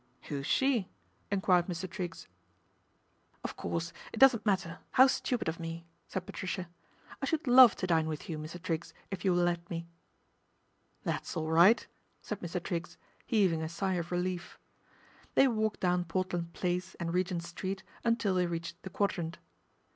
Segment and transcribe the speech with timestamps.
[0.29, 0.89] Who's she?"
[1.31, 1.87] enquired Mr.
[1.87, 2.27] Triggs.
[2.27, 3.61] THE DEFECTION OF MR.
[3.61, 6.67] TRIGGS 153" Of course it doesn't matter, how stupid of me," said Patricia;"
[7.21, 8.59] I should love to dine with you, Mr.
[8.59, 9.85] Triggs, if you will let me.""
[11.03, 11.85] That's all right,"
[12.19, 12.63] said Mr.
[12.63, 14.57] Triggs, heaving a sigh of relief.
[15.35, 19.37] They walked down Portland Place and Regent Street until they reached the Quadrant.